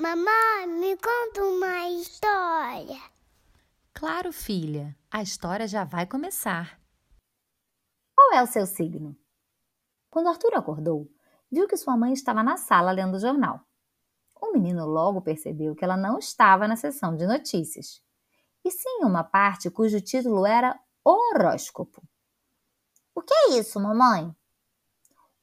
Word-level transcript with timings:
Mamãe, 0.00 0.66
me 0.66 0.96
conta 0.96 1.44
uma 1.44 1.90
história. 1.90 2.98
Claro, 3.92 4.32
filha, 4.32 4.96
a 5.10 5.20
história 5.20 5.68
já 5.68 5.84
vai 5.84 6.06
começar. 6.06 6.80
Qual 8.16 8.32
é 8.32 8.42
o 8.42 8.46
seu 8.46 8.64
signo? 8.64 9.14
Quando 10.08 10.30
Arthur 10.30 10.54
acordou, 10.54 11.06
viu 11.52 11.68
que 11.68 11.76
sua 11.76 11.98
mãe 11.98 12.14
estava 12.14 12.42
na 12.42 12.56
sala 12.56 12.92
lendo 12.92 13.16
o 13.16 13.20
jornal. 13.20 13.60
O 14.40 14.52
menino 14.52 14.86
logo 14.86 15.20
percebeu 15.20 15.74
que 15.74 15.84
ela 15.84 15.98
não 15.98 16.18
estava 16.18 16.66
na 16.66 16.76
seção 16.76 17.14
de 17.14 17.26
notícias, 17.26 18.02
e 18.64 18.70
sim 18.70 19.02
em 19.02 19.04
uma 19.04 19.22
parte 19.22 19.68
cujo 19.68 20.00
título 20.00 20.46
era 20.46 20.80
Horóscopo. 21.04 22.02
O 23.14 23.20
que 23.20 23.34
é 23.34 23.58
isso, 23.58 23.78
mamãe? 23.78 24.34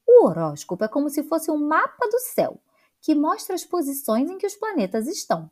O 0.04 0.26
horóscopo 0.26 0.82
é 0.82 0.88
como 0.88 1.08
se 1.08 1.22
fosse 1.22 1.48
um 1.48 1.64
mapa 1.64 2.08
do 2.08 2.18
céu 2.18 2.60
que 3.00 3.14
mostra 3.14 3.54
as 3.54 3.64
posições 3.64 4.30
em 4.30 4.38
que 4.38 4.46
os 4.46 4.56
planetas 4.56 5.06
estão. 5.06 5.50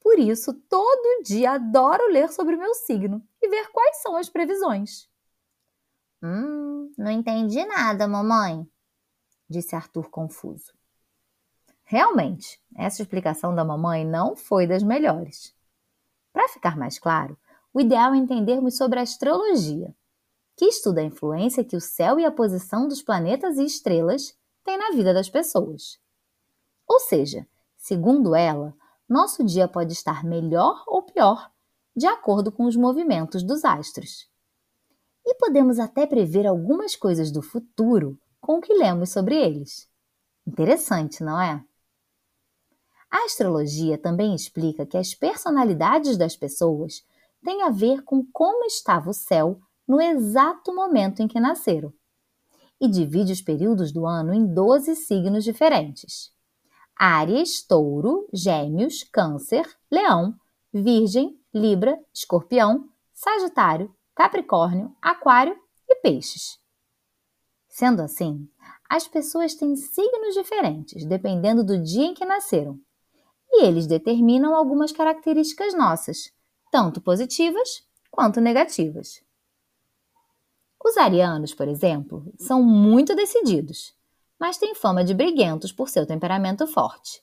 Por 0.00 0.18
isso, 0.18 0.54
todo 0.54 1.22
dia 1.24 1.52
adoro 1.52 2.06
ler 2.12 2.32
sobre 2.32 2.54
o 2.54 2.58
meu 2.58 2.74
signo 2.74 3.22
e 3.42 3.48
ver 3.48 3.70
quais 3.72 4.02
são 4.02 4.16
as 4.16 4.28
previsões. 4.28 5.08
Hum, 6.22 6.92
não 6.96 7.10
entendi 7.10 7.64
nada, 7.64 8.06
mamãe, 8.06 8.66
disse 9.48 9.74
Arthur 9.74 10.08
confuso. 10.10 10.72
Realmente, 11.84 12.60
essa 12.74 13.02
explicação 13.02 13.54
da 13.54 13.64
mamãe 13.64 14.04
não 14.04 14.34
foi 14.34 14.66
das 14.66 14.82
melhores. 14.82 15.54
Para 16.32 16.48
ficar 16.48 16.76
mais 16.76 16.98
claro, 16.98 17.38
o 17.72 17.80
ideal 17.80 18.14
é 18.14 18.16
entendermos 18.16 18.76
sobre 18.76 18.98
a 18.98 19.02
astrologia, 19.02 19.94
que 20.56 20.64
estuda 20.64 21.00
a 21.00 21.04
influência 21.04 21.64
que 21.64 21.76
o 21.76 21.80
céu 21.80 22.18
e 22.18 22.24
a 22.24 22.32
posição 22.32 22.88
dos 22.88 23.02
planetas 23.02 23.58
e 23.58 23.64
estrelas 23.64 24.36
têm 24.64 24.78
na 24.78 24.90
vida 24.90 25.12
das 25.12 25.28
pessoas. 25.28 25.98
Ou 26.86 27.00
seja, 27.00 27.46
segundo 27.76 28.34
ela, 28.34 28.74
nosso 29.08 29.44
dia 29.44 29.68
pode 29.68 29.92
estar 29.92 30.24
melhor 30.24 30.82
ou 30.86 31.02
pior 31.02 31.50
de 31.96 32.06
acordo 32.06 32.52
com 32.52 32.66
os 32.66 32.76
movimentos 32.76 33.42
dos 33.42 33.64
astros. 33.64 34.28
E 35.24 35.34
podemos 35.36 35.78
até 35.78 36.06
prever 36.06 36.46
algumas 36.46 36.94
coisas 36.94 37.30
do 37.30 37.40
futuro 37.40 38.20
com 38.40 38.58
o 38.58 38.60
que 38.60 38.74
lemos 38.74 39.10
sobre 39.10 39.34
eles. 39.34 39.88
Interessante, 40.46 41.24
não 41.24 41.40
é? 41.40 41.64
A 43.10 43.24
astrologia 43.24 43.96
também 43.96 44.34
explica 44.34 44.84
que 44.84 44.96
as 44.96 45.14
personalidades 45.14 46.16
das 46.16 46.36
pessoas 46.36 47.02
têm 47.42 47.62
a 47.62 47.70
ver 47.70 48.02
com 48.02 48.24
como 48.32 48.64
estava 48.66 49.10
o 49.10 49.14
céu 49.14 49.60
no 49.88 50.00
exato 50.00 50.74
momento 50.74 51.22
em 51.22 51.28
que 51.28 51.40
nasceram, 51.40 51.92
e 52.80 52.88
divide 52.88 53.32
os 53.32 53.40
períodos 53.40 53.92
do 53.92 54.04
ano 54.04 54.34
em 54.34 54.44
12 54.46 54.94
signos 54.96 55.44
diferentes. 55.44 56.35
Áries, 56.98 57.62
Touro, 57.62 58.26
Gêmeos, 58.32 59.04
Câncer, 59.04 59.68
Leão, 59.90 60.34
Virgem, 60.72 61.38
Libra, 61.52 61.98
Escorpião, 62.12 62.88
Sagitário, 63.12 63.94
Capricórnio, 64.14 64.96
Aquário 65.02 65.54
e 65.86 65.96
Peixes. 65.96 66.58
Sendo 67.68 68.00
assim, 68.00 68.48
as 68.88 69.06
pessoas 69.06 69.54
têm 69.54 69.76
signos 69.76 70.34
diferentes 70.34 71.04
dependendo 71.04 71.62
do 71.62 71.82
dia 71.82 72.06
em 72.06 72.14
que 72.14 72.24
nasceram, 72.24 72.80
e 73.50 73.64
eles 73.64 73.86
determinam 73.86 74.54
algumas 74.54 74.90
características 74.90 75.74
nossas, 75.74 76.32
tanto 76.70 77.00
positivas 77.00 77.86
quanto 78.10 78.40
negativas. 78.40 79.22
Os 80.82 80.96
arianos, 80.96 81.52
por 81.52 81.68
exemplo, 81.68 82.32
são 82.38 82.62
muito 82.62 83.14
decididos 83.14 83.95
mas 84.38 84.58
tem 84.58 84.74
fama 84.74 85.04
de 85.04 85.14
briguentos 85.14 85.72
por 85.72 85.88
seu 85.88 86.06
temperamento 86.06 86.66
forte. 86.66 87.22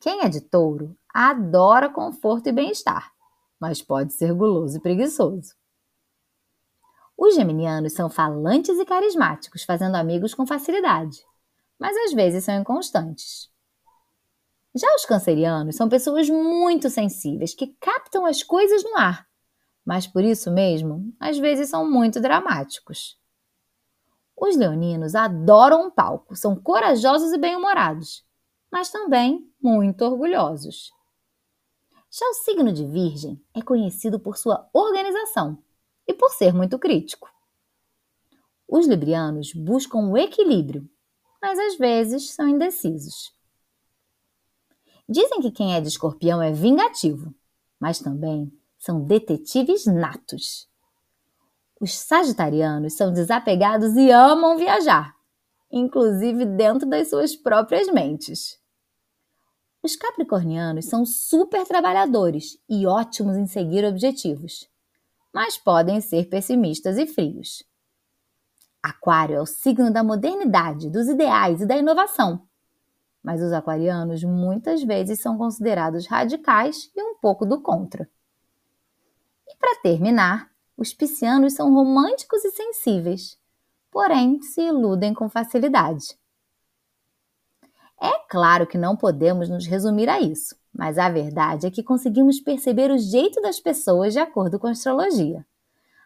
Quem 0.00 0.20
é 0.20 0.28
de 0.28 0.40
touro 0.40 0.96
adora 1.12 1.88
conforto 1.88 2.48
e 2.48 2.52
bem-estar, 2.52 3.12
mas 3.58 3.80
pode 3.80 4.12
ser 4.12 4.34
guloso 4.34 4.76
e 4.76 4.80
preguiçoso. 4.80 5.54
Os 7.16 7.34
geminianos 7.34 7.92
são 7.92 8.10
falantes 8.10 8.78
e 8.78 8.84
carismáticos, 8.84 9.62
fazendo 9.62 9.94
amigos 9.94 10.34
com 10.34 10.46
facilidade, 10.46 11.24
mas 11.78 11.96
às 11.96 12.12
vezes 12.12 12.44
são 12.44 12.54
inconstantes. 12.60 13.50
Já 14.74 14.92
os 14.96 15.06
cancerianos 15.06 15.76
são 15.76 15.88
pessoas 15.88 16.28
muito 16.28 16.90
sensíveis 16.90 17.54
que 17.54 17.76
captam 17.80 18.26
as 18.26 18.42
coisas 18.42 18.82
no 18.82 18.96
ar, 18.96 19.26
mas 19.84 20.06
por 20.06 20.24
isso 20.24 20.50
mesmo, 20.50 21.14
às 21.20 21.38
vezes 21.38 21.68
são 21.68 21.88
muito 21.88 22.20
dramáticos. 22.20 23.16
Os 24.46 24.58
leoninos 24.58 25.14
adoram 25.14 25.86
um 25.86 25.90
palco, 25.90 26.36
são 26.36 26.54
corajosos 26.54 27.32
e 27.32 27.38
bem-humorados, 27.38 28.22
mas 28.70 28.90
também 28.90 29.50
muito 29.58 30.04
orgulhosos. 30.04 30.92
Já 32.10 32.28
o 32.28 32.34
signo 32.34 32.70
de 32.70 32.84
Virgem 32.84 33.42
é 33.54 33.62
conhecido 33.62 34.20
por 34.20 34.36
sua 34.36 34.68
organização 34.70 35.56
e 36.06 36.12
por 36.12 36.28
ser 36.28 36.52
muito 36.52 36.78
crítico. 36.78 37.26
Os 38.68 38.86
librianos 38.86 39.54
buscam 39.54 40.10
o 40.10 40.18
equilíbrio, 40.18 40.86
mas 41.40 41.58
às 41.58 41.78
vezes 41.78 42.34
são 42.34 42.46
indecisos. 42.46 43.32
Dizem 45.08 45.40
que 45.40 45.52
quem 45.52 45.74
é 45.74 45.80
de 45.80 45.88
escorpião 45.88 46.42
é 46.42 46.52
vingativo, 46.52 47.34
mas 47.80 47.98
também 47.98 48.52
são 48.78 49.02
detetives 49.02 49.86
natos. 49.86 50.68
Os 51.80 51.98
sagitarianos 51.98 52.94
são 52.94 53.12
desapegados 53.12 53.94
e 53.96 54.10
amam 54.10 54.56
viajar, 54.56 55.14
inclusive 55.70 56.44
dentro 56.44 56.88
das 56.88 57.10
suas 57.10 57.34
próprias 57.34 57.88
mentes. 57.88 58.58
Os 59.82 59.96
capricornianos 59.96 60.86
são 60.86 61.04
super 61.04 61.66
trabalhadores 61.66 62.58
e 62.68 62.86
ótimos 62.86 63.36
em 63.36 63.46
seguir 63.46 63.84
objetivos, 63.84 64.66
mas 65.32 65.58
podem 65.58 66.00
ser 66.00 66.28
pessimistas 66.30 66.96
e 66.96 67.06
frios. 67.06 67.62
Aquário 68.82 69.36
é 69.36 69.40
o 69.40 69.46
signo 69.46 69.90
da 69.90 70.04
modernidade, 70.04 70.88
dos 70.88 71.08
ideais 71.08 71.60
e 71.60 71.66
da 71.66 71.76
inovação. 71.76 72.46
Mas 73.22 73.42
os 73.42 73.52
aquarianos 73.52 74.22
muitas 74.22 74.82
vezes 74.82 75.20
são 75.20 75.36
considerados 75.36 76.06
radicais 76.06 76.90
e 76.94 77.02
um 77.02 77.16
pouco 77.16 77.44
do 77.44 77.60
contra. 77.60 78.08
E 79.48 79.56
para 79.56 79.80
terminar, 79.80 80.50
os 80.76 80.92
piscianos 80.92 81.54
são 81.54 81.72
românticos 81.72 82.44
e 82.44 82.50
sensíveis, 82.50 83.38
porém 83.90 84.42
se 84.42 84.60
iludem 84.60 85.14
com 85.14 85.28
facilidade. 85.28 86.18
É 88.00 88.18
claro 88.28 88.66
que 88.66 88.76
não 88.76 88.96
podemos 88.96 89.48
nos 89.48 89.66
resumir 89.66 90.08
a 90.08 90.20
isso, 90.20 90.56
mas 90.72 90.98
a 90.98 91.08
verdade 91.08 91.66
é 91.66 91.70
que 91.70 91.82
conseguimos 91.82 92.40
perceber 92.40 92.90
o 92.90 92.98
jeito 92.98 93.40
das 93.40 93.60
pessoas 93.60 94.12
de 94.12 94.18
acordo 94.18 94.58
com 94.58 94.66
a 94.66 94.72
astrologia, 94.72 95.46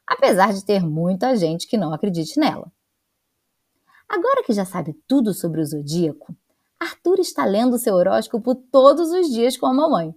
apesar 0.06 0.52
de 0.52 0.64
ter 0.64 0.84
muita 0.84 1.34
gente 1.34 1.66
que 1.66 1.78
não 1.78 1.92
acredite 1.92 2.38
nela. 2.38 2.70
Agora 4.08 4.42
que 4.44 4.52
já 4.52 4.64
sabe 4.64 4.94
tudo 5.06 5.32
sobre 5.32 5.60
o 5.60 5.66
zodíaco, 5.66 6.34
Arthur 6.78 7.18
está 7.18 7.44
lendo 7.44 7.78
seu 7.78 7.94
horóscopo 7.94 8.54
todos 8.54 9.10
os 9.10 9.28
dias 9.28 9.56
com 9.56 9.66
a 9.66 9.74
mamãe 9.74 10.14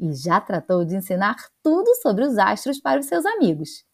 e 0.00 0.14
já 0.14 0.40
tratou 0.40 0.82
de 0.82 0.96
ensinar 0.96 1.36
tudo 1.62 1.94
sobre 1.96 2.24
os 2.24 2.38
astros 2.38 2.80
para 2.80 2.98
os 2.98 3.06
seus 3.06 3.26
amigos, 3.26 3.84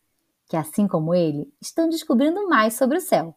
que, 0.49 0.57
assim 0.57 0.87
como 0.87 1.13
ele, 1.13 1.53
estão 1.61 1.89
descobrindo 1.89 2.49
mais 2.49 2.75
sobre 2.75 2.99
o 2.99 3.01
céu. 3.01 3.37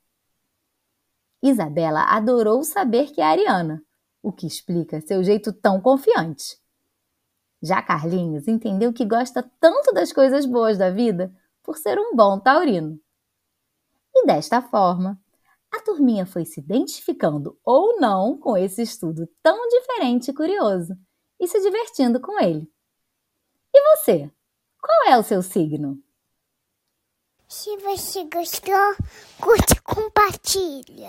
Isabela 1.41 2.03
adorou 2.03 2.63
saber 2.63 3.11
que 3.11 3.21
é 3.21 3.25
ariana, 3.25 3.83
o 4.21 4.31
que 4.31 4.45
explica 4.45 5.01
seu 5.01 5.23
jeito 5.23 5.51
tão 5.51 5.81
confiante. 5.81 6.59
Já 7.59 7.81
Carlinhos 7.81 8.47
entendeu 8.47 8.93
que 8.93 9.03
gosta 9.03 9.49
tanto 9.59 9.91
das 9.91 10.13
coisas 10.13 10.45
boas 10.45 10.77
da 10.77 10.91
vida 10.91 11.33
por 11.63 11.75
ser 11.75 11.97
um 11.97 12.15
bom 12.15 12.39
taurino. 12.39 12.99
E 14.13 14.27
desta 14.27 14.61
forma, 14.61 15.19
a 15.71 15.81
turminha 15.81 16.25
foi 16.25 16.45
se 16.45 16.59
identificando 16.59 17.57
ou 17.63 17.99
não 17.99 18.37
com 18.37 18.55
esse 18.55 18.83
estudo 18.83 19.27
tão 19.41 19.67
diferente 19.69 20.29
e 20.29 20.33
curioso 20.33 20.95
e 21.39 21.47
se 21.47 21.61
divertindo 21.61 22.19
com 22.19 22.39
ele. 22.39 22.71
E 23.73 23.95
você? 23.95 24.31
Qual 24.81 25.13
é 25.13 25.17
o 25.17 25.23
seu 25.23 25.41
signo? 25.41 26.01
Se 27.47 27.75
você 27.77 28.25
gostou, 28.25 28.95
curte 29.41 29.73
e 29.73 29.81
compartilha. 29.81 31.07